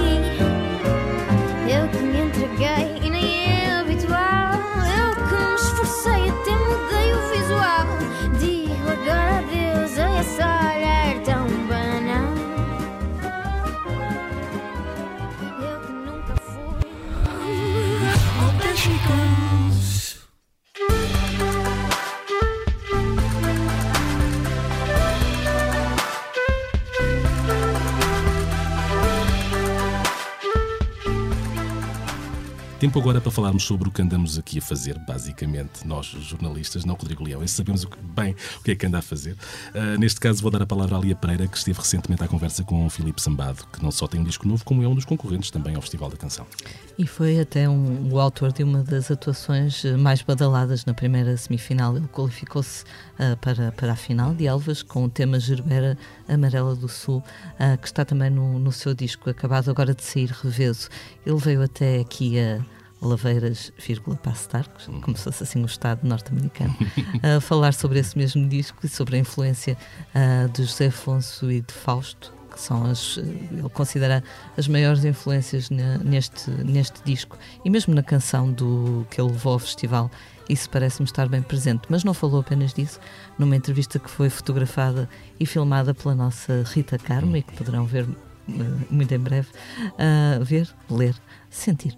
[1.71, 4.53] Eu que me entreguei e nem é habitual.
[4.99, 7.87] Eu que me esforcei, até mudei o visual.
[8.41, 10.64] Digo agora adeus a esse
[32.85, 36.95] Tempo agora para falarmos sobre o que andamos aqui a fazer, basicamente, nós, jornalistas, não
[36.95, 39.39] Rodrigo Leão, e sabemos o que- bem o que é que anda a fazer.
[39.75, 42.63] Ah, neste caso, vou dar a palavra à Lia Pereira, que esteve recentemente à conversa
[42.63, 45.07] com o Filipe Sambado, que não só tem um disco novo, como é um dos
[45.07, 46.47] concorrentes também ao Festival da Canção.
[46.99, 51.39] E foi até um, o autor de uma das atuações eh, mais badaladas na primeira
[51.39, 51.97] semifinal.
[51.97, 52.85] Ele qualificou-se
[53.19, 55.97] ah, para, para a final de Elvas com o tema Gerbera
[56.29, 57.25] Amarela do Sul,
[57.59, 60.91] ah, que está também no, no seu disco, acabado agora de sair reveso.
[61.25, 62.74] Ele veio até aqui a
[63.07, 66.75] Laveiras, vírgula, Passo de Arcos, como se fosse assim o Estado norte-americano,
[67.37, 69.77] a falar sobre esse mesmo disco e sobre a influência
[70.15, 74.23] uh, de José Afonso e de Fausto, que são as, ele considera
[74.57, 77.37] as maiores influências neste, neste disco.
[77.65, 80.11] E mesmo na canção do que ele levou ao festival
[80.49, 83.01] isso parece-me estar bem presente, mas não falou apenas disso
[83.39, 85.09] numa entrevista que foi fotografada
[85.41, 88.07] e filmada pela nossa Rita Carmo e que poderão ver
[88.49, 88.53] eh,
[88.91, 89.49] muito em breve,
[89.81, 91.15] uh, ver, ler,
[91.57, 91.97] sentir.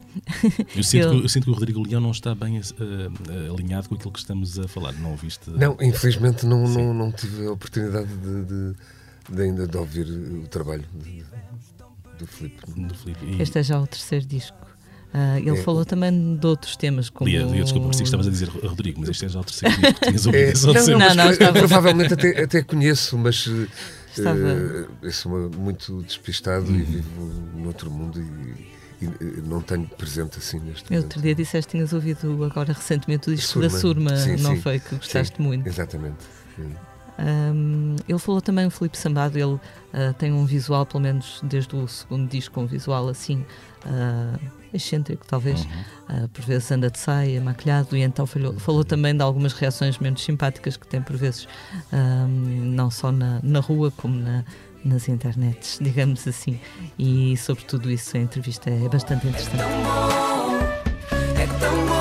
[0.75, 1.11] Eu sinto, eu...
[1.11, 4.19] Que, eu sinto, Que, o Rodrigo Leão não está bem uh, alinhado com aquilo que
[4.19, 5.51] estamos a falar, não ouviste?
[5.51, 8.75] Não, infelizmente não, não, não, tive a oportunidade de, de,
[9.31, 10.85] de ainda de ouvir o trabalho
[12.19, 12.61] do Filipe.
[13.25, 13.43] E...
[13.43, 14.57] Este é já o terceiro disco.
[15.15, 17.31] Uh, ele é, falou também de outros temas como.
[17.31, 19.75] Lia, Lia desculpa, por que estavas a dizer, Rodrigo, mas este é já o terceiro
[19.75, 20.79] disco que tinhas ouvido.
[20.79, 21.59] É, não, não, não, estava...
[21.59, 23.49] provavelmente até, até conheço, mas
[24.19, 24.39] Estava...
[24.39, 26.77] Uh, eu sou muito despistado uhum.
[26.77, 31.35] e vivo num outro mundo e, e, não tenho presente assim neste eu Outro dia
[31.35, 33.69] disseste que tinhas ouvido agora recentemente o disco Surma.
[33.69, 34.63] da Surma, sim, não sim.
[34.63, 34.81] foi?
[34.81, 35.69] Que gostaste sim, muito.
[35.69, 36.25] Exatamente.
[37.19, 39.61] Um, ele falou também o Felipe Sambado, ele uh,
[40.19, 43.45] tem um visual, pelo menos desde o segundo disco, um visual assim
[43.87, 44.39] uh,
[44.73, 46.25] excêntrico, talvez, uhum.
[46.25, 49.99] uh, por vezes anda de saia, maquilhado, e então falou, falou também de algumas reações
[49.99, 51.49] menos simpáticas que tem por vezes,
[52.29, 54.45] não só na, na rua como na,
[54.87, 56.59] nas internets, digamos assim.
[56.99, 59.63] E sobre tudo isso a entrevista é bastante interessante.
[61.37, 61.96] É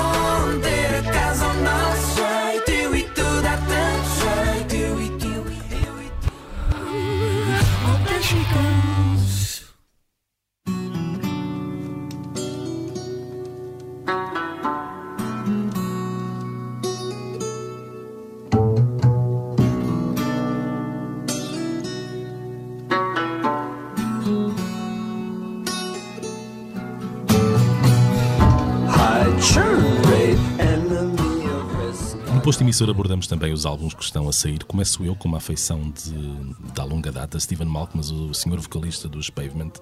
[32.46, 34.62] posto emissor abordamos também os álbuns que estão a sair.
[34.62, 37.40] Começo eu com uma afeição de, da longa data.
[37.40, 39.72] Stephen Malcolm, o senhor vocalista dos Pavement.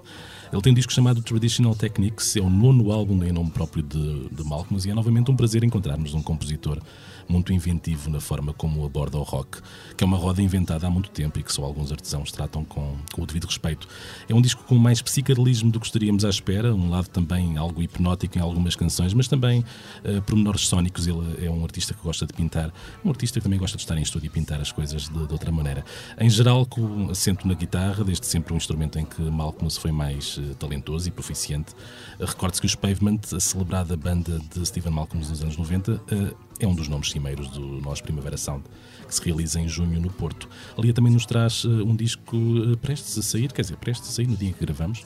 [0.51, 4.29] Ele tem um disco chamado Traditional Techniques, é o nono álbum em nome próprio de,
[4.29, 6.79] de Malcolm e é novamente um prazer encontrarmos um compositor
[7.27, 9.59] muito inventivo na forma como aborda o rock,
[9.95, 12.95] que é uma roda inventada há muito tempo e que só alguns artesãos tratam com,
[13.13, 13.87] com o devido respeito.
[14.29, 17.81] É um disco com mais psicadelismo do que estaríamos à espera, um lado também algo
[17.81, 19.63] hipnótico em algumas canções, mas também
[20.03, 21.07] uh, pormenores sónicos.
[21.07, 23.97] Ele é um artista que gosta de pintar, um artista que também gosta de estar
[23.97, 25.83] em estúdio e pintar as coisas de, de outra maneira.
[26.19, 30.37] Em geral, com acento na guitarra, desde sempre um instrumento em que Malcolm foi mais
[30.37, 31.73] uh, talentoso e proficiente.
[32.19, 36.35] Uh, Recorde-se que os Pavement, a celebrada banda de Stephen Malcolm nos anos 90, uh,
[36.59, 38.63] é um dos nomes cimeiros do nosso Primavera Sound,
[39.07, 40.47] que se realiza em junho no Porto.
[40.77, 44.11] Ali também nos traz uh, um disco uh, prestes a sair, quer dizer, prestes a
[44.13, 45.05] sair no dia que gravamos, uh,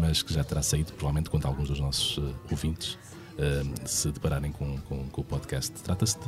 [0.00, 2.18] mas que já terá saído, provavelmente, quando alguns dos nossos
[2.50, 2.98] ouvintes
[3.86, 5.72] se depararem com, com, com o podcast.
[5.82, 6.26] Trata-se de.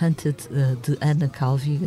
[0.00, 0.36] Hunted,
[0.82, 1.80] de Anna Calvi,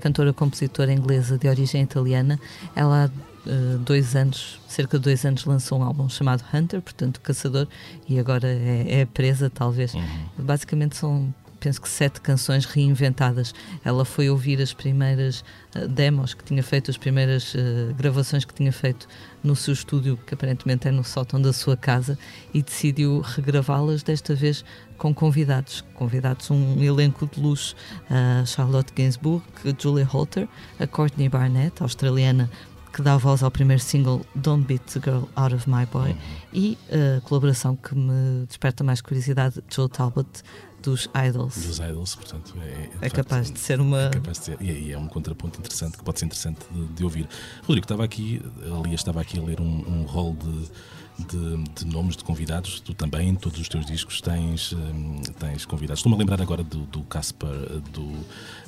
[0.00, 2.40] cantora-compositora inglesa de origem italiana.
[2.74, 3.08] Ela
[3.46, 7.66] há dois anos, cerca de dois anos, lançou um álbum chamado Hunter, portanto, Caçador,
[8.08, 9.94] e agora é, é presa, talvez.
[9.94, 10.04] Uhum.
[10.38, 13.54] Basicamente são penso que sete canções reinventadas.
[13.84, 15.44] Ela foi ouvir as primeiras
[15.76, 19.06] uh, demos que tinha feito, as primeiras uh, gravações que tinha feito
[19.44, 22.18] no seu estúdio, que aparentemente é no sótão da sua casa,
[22.52, 24.64] e decidiu regravá-las, desta vez
[24.96, 25.84] com convidados.
[25.94, 27.76] Convidados, um elenco de luxo:
[28.10, 29.44] a Charlotte Gainsbourg,
[29.78, 30.48] Julia Holter,
[30.78, 32.50] a Courtney Barnett, australiana
[32.92, 36.18] que dá voz ao primeiro single Don't Beat the Girl Out of My Boy uhum.
[36.52, 40.42] e a colaboração que me desperta mais curiosidade, Joe Talbot,
[40.82, 41.54] dos Idols.
[41.66, 44.04] Dos Idols, portanto, é, é capaz de ser uma.
[44.04, 46.86] É capaz de ser, e aí é um contraponto interessante que pode ser interessante de,
[46.86, 47.28] de ouvir.
[47.62, 51.86] Rodrigo, estava aqui, a Lia estava aqui a ler um, um rol de, de, de,
[51.86, 52.80] nomes de convidados.
[52.80, 56.00] Tu também, em todos os teus discos, tens, um, tens convidados.
[56.00, 58.12] Estou-me a lembrar agora do, Casper, do,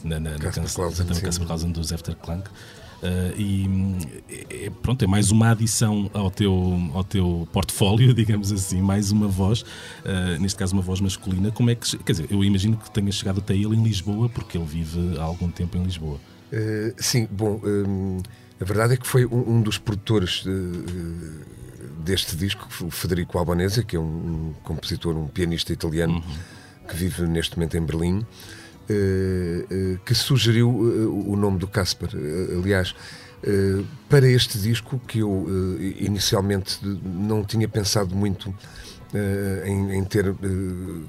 [0.04, 2.48] na, na, Casper Clausen dos After Clank.
[3.02, 3.68] Uh, e
[4.64, 6.52] é, pronto, é mais uma adição ao teu,
[6.94, 11.50] ao teu portfólio, digamos assim, mais uma voz, uh, neste caso uma voz masculina.
[11.50, 14.56] Como é que, quer dizer, eu imagino que tenha chegado até ele em Lisboa, porque
[14.56, 16.20] ele vive há algum tempo em Lisboa.
[16.52, 18.18] Uh, sim, bom, um,
[18.60, 20.44] a verdade é que foi um, um dos produtores
[22.04, 26.86] deste disco, o Federico Albanese, que é um, um compositor, um pianista italiano uhum.
[26.86, 28.26] que vive neste momento em Berlim.
[28.88, 32.10] Eh, eh, que sugeriu eh, o nome do Casper.
[32.56, 32.94] aliás,
[34.08, 35.48] para este disco, que eu
[35.98, 38.54] inicialmente não tinha pensado muito
[39.64, 40.32] em, ter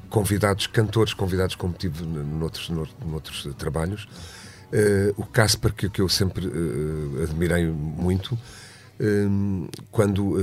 [0.10, 4.08] convidados, cantores convidados, como tive noutros, noutros trabalhos.
[5.16, 6.50] o Casper, que, eu sempre
[7.22, 8.36] admirei muito,
[9.92, 10.36] quando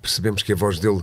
[0.00, 1.02] percebemos que a voz dele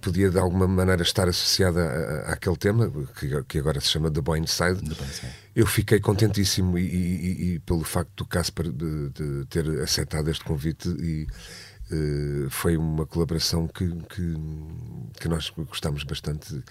[0.00, 4.38] podia de alguma maneira estar associada àquele tema, que, que, agora se chama The Boy
[4.38, 5.32] Inside, The Boy Inside.
[5.54, 10.44] eu fiquei contentíssimo e, e, e pelo facto do Casper de, de, ter aceitado este
[10.44, 11.26] convite e
[11.92, 14.34] uh, foi uma colaboração que, que,
[15.20, 16.62] que nós gostamos bastante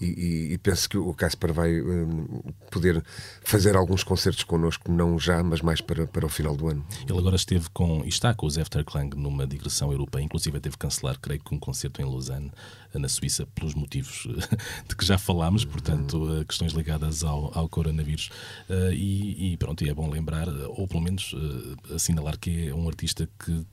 [0.00, 3.02] e, e, penso que o Casper vai um, poder
[3.42, 6.84] fazer alguns concertos connosco, não já, mas mais para, para o final do ano.
[7.08, 10.80] Ele agora esteve com, e está com os Afterklang numa digressão europeia, inclusive teve que
[10.80, 12.50] cancelar, creio que um concerto em Lausanne,
[12.94, 14.26] na Suíça, pelos motivos
[14.88, 16.44] de que já falámos, portanto, uhum.
[16.44, 18.30] questões ligadas ao, ao coronavírus.
[18.68, 22.88] Uh, e, e, pronto, é bom lembrar, ou pelo menos uh, assinalar que é um
[22.88, 23.66] artista que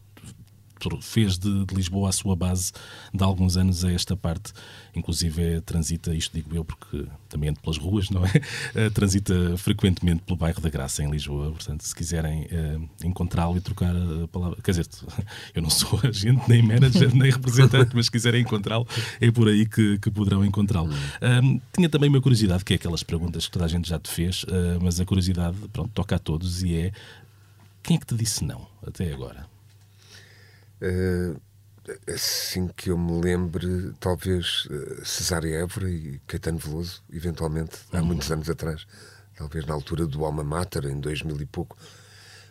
[1.02, 2.72] fez de, de, Lisboa a sua base
[3.14, 4.54] de alguns anos a esta parte.
[4.96, 8.30] Inclusive é, transita, isto digo eu porque também ando pelas ruas, não é?
[8.30, 11.52] Uh, transita frequentemente pelo bairro da Graça em Lisboa.
[11.52, 14.58] Portanto, se quiserem uh, encontrá-lo e trocar a palavra.
[14.62, 14.88] Quer dizer,
[15.54, 18.88] eu não sou agente, nem manager, nem representante, mas se quiserem encontrá-lo,
[19.20, 20.90] é por aí que, que poderão encontrá-lo.
[21.22, 24.10] Um, tinha também uma curiosidade, que é aquelas perguntas que toda a gente já te
[24.10, 26.92] fez, uh, mas a curiosidade, pronto, toca a todos e é
[27.86, 29.46] quem é que te disse não até agora?
[30.82, 31.40] Uh,
[32.12, 38.06] assim que eu me lembre, talvez uh, Cesária Évora e Caetano Veloso, eventualmente, há uhum.
[38.06, 38.88] muitos anos atrás,
[39.36, 41.78] talvez na altura do Alma Mater, em 2000 e pouco.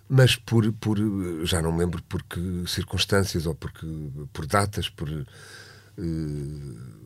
[0.09, 0.99] Mas por, por
[1.45, 3.87] já não me lembro por que circunstâncias ou porque,
[4.33, 5.09] por datas, por.
[5.09, 7.05] Uh,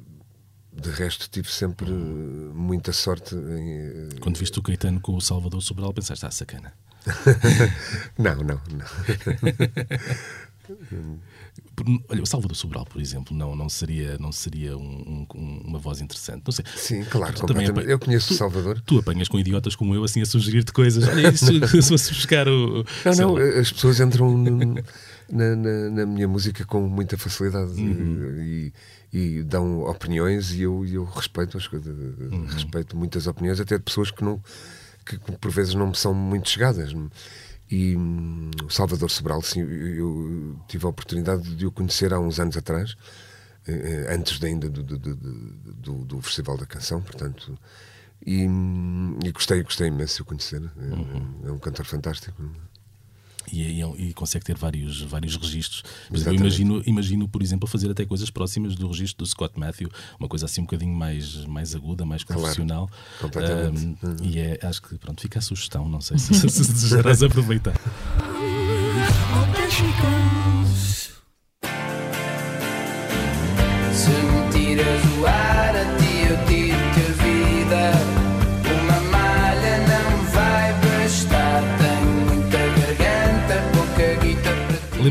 [0.73, 2.53] de resto, tive sempre uhum.
[2.55, 4.09] muita sorte em.
[4.21, 6.73] Quando viste o Caetano com o Salvador Sobral, pensaste, ah, sacana.
[8.19, 8.87] não, não, não.
[12.09, 16.01] Olha, o Salvador Sobral, por exemplo, não, não seria, não seria um, um, uma voz
[16.01, 16.43] interessante.
[16.45, 16.65] Não sei.
[16.77, 17.89] Sim, claro, completamente.
[17.89, 18.81] eu conheço tu, o Salvador.
[18.85, 21.07] Tu apanhas com idiotas como eu, assim, a sugerir-te coisas.
[21.07, 22.85] Olha, isso, se fosse buscar o.
[23.05, 23.61] Não, não, lá.
[23.61, 28.41] as pessoas entram na, na, na, minha música com muita facilidade uhum.
[28.41, 28.73] e,
[29.13, 31.95] e, dão opiniões e eu, eu respeito as coisas.
[31.97, 32.47] Uhum.
[32.47, 34.41] Respeito muitas opiniões, até de pessoas que não
[35.05, 36.93] que por vezes não me são muito chegadas.
[37.71, 42.41] E hum, o Salvador Sobral, sim, eu, tive a oportunidade de o conhecer há uns
[42.41, 42.97] anos atrás,
[43.67, 47.59] eh, eh antes ainda do, do, do, do, Festival da Canção, portanto.
[48.25, 50.63] E, hum, e gostei, gostei imenso de o conhecer.
[50.63, 51.41] É, uhum.
[51.45, 52.43] é um cantor fantástico
[53.53, 55.83] e, e, e, consegue ter vários, vários registros.
[56.11, 59.91] Mas eu imagino, imagino, por exemplo, fazer até coisas próximas do registro do Scott Matthew,
[60.19, 62.91] uma coisa assim um bocadinho mais, mais aguda, mais profissional.
[63.21, 64.17] Claro, um, uhum.
[64.23, 67.75] E é, acho que pronto, fica a sugestão, não sei se, se, se desejarás aproveitar.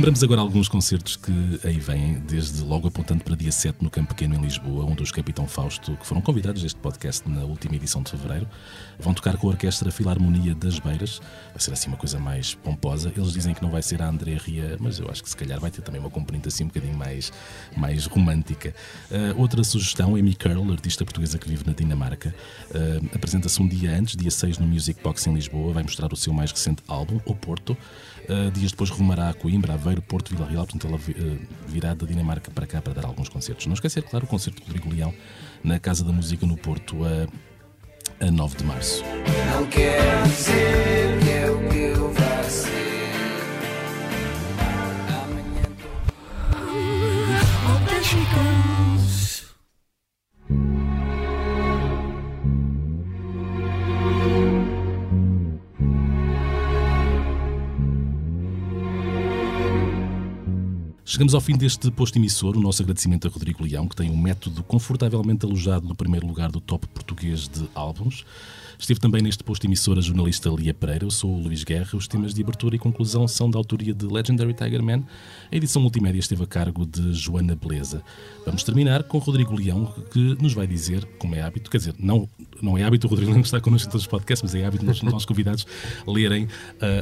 [0.08, 1.34] Lembramos agora alguns concertos que
[1.66, 5.12] aí vêm, desde logo apontando para dia 7 no Campo Pequeno em Lisboa, onde os
[5.12, 8.48] Capitão Fausto, que foram convidados deste podcast na última edição de fevereiro,
[8.98, 11.20] vão tocar com a Orquestra Filarmonia das Beiras.
[11.52, 13.12] Vai ser assim uma coisa mais pomposa.
[13.18, 15.60] Eles dizem que não vai ser a André Ria, mas eu acho que se calhar
[15.60, 17.34] vai ter também uma componente assim um bocadinho mais,
[17.76, 18.74] mais romântica.
[19.12, 22.34] Uh, outra sugestão, Amy Curl, artista portuguesa que vive na Dinamarca,
[22.70, 25.74] uh, apresenta-se um dia antes, dia 6, no Music Box em Lisboa.
[25.74, 27.76] Vai mostrar o seu mais recente álbum, O Porto.
[28.30, 32.06] Uh, dias depois rumará a Coimbra, Aveiro, Porto, Vila Real, portanto ela uh, virá da
[32.06, 33.66] Dinamarca para cá para dar alguns concertos.
[33.68, 35.14] Não esquecer, claro, o concerto de Rodrigo Leão
[35.64, 37.28] na Casa da Música no Porto a,
[38.26, 39.04] a 9 de março.
[39.54, 39.82] Não que que
[41.78, 42.77] eu
[61.18, 62.56] Chegamos ao fim deste posto emissor.
[62.56, 66.52] O nosso agradecimento a Rodrigo Leão, que tem um método confortavelmente alojado no primeiro lugar
[66.52, 68.24] do top português de álbuns.
[68.80, 71.04] Esteve também neste posto emissor a jornalista Lia Pereira.
[71.06, 71.90] Eu sou o Luís Guerra.
[71.96, 75.04] Os temas de abertura e conclusão são da autoria de Legendary Tiger Man.
[75.52, 78.04] A edição multimédia esteve a cargo de Joana Beleza.
[78.46, 82.30] Vamos terminar com Rodrigo Leão, que nos vai dizer, como é hábito, quer dizer, não,
[82.62, 84.90] não é hábito o Rodrigo Leão estar connosco em todos os podcasts, mas é hábito
[84.90, 85.66] os nossos convidados
[86.06, 86.50] lerem uh,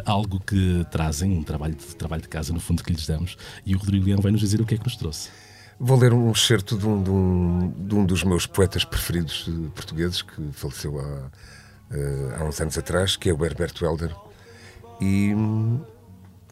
[0.06, 3.38] algo que trazem, um trabalho de, trabalho de casa, no fundo, que lhes damos.
[3.66, 5.30] E o Rodrigo Leão vai nos dizer o que é que nos trouxe.
[5.80, 9.70] Vou ler um excerto de um, de um, de um dos meus poetas preferidos eh,
[9.76, 11.30] portugueses, que faleceu há
[11.92, 14.16] uh, há uns anos atrás, que é o Herberto Helder,
[15.02, 15.82] e hum,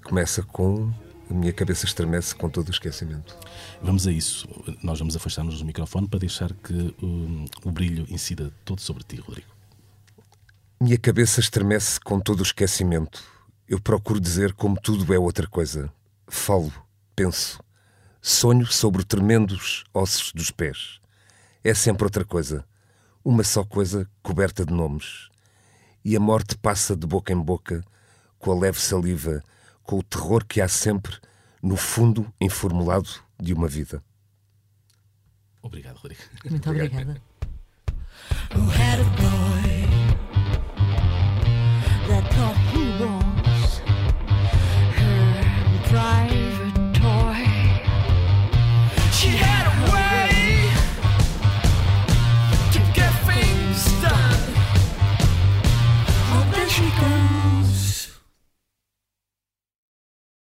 [0.04, 0.92] começa com
[1.30, 3.36] a minha cabeça estremece com todo o esquecimento.
[3.82, 4.48] Vamos a isso.
[4.84, 9.16] Nós vamos afastar-nos do microfone para deixar que um, o brilho incida todo sobre ti,
[9.18, 9.48] Rodrigo.
[10.82, 13.24] Minha cabeça estremece com todo o esquecimento.
[13.68, 15.90] Eu procuro dizer como tudo é outra coisa.
[16.28, 16.72] Falo
[17.16, 17.60] penso,
[18.22, 21.00] sonho sobre tremendos ossos dos pés.
[21.64, 22.66] É sempre outra coisa,
[23.24, 25.30] uma só coisa coberta de nomes.
[26.04, 27.84] E a morte passa de boca em boca,
[28.38, 29.44] com a leve saliva,
[29.84, 31.18] com o terror que há sempre
[31.62, 33.10] no fundo informulado
[33.40, 34.04] de uma vida.
[35.62, 36.22] Obrigado, Rodrigo.
[36.50, 37.22] Muito obrigada.
[42.34, 42.73] who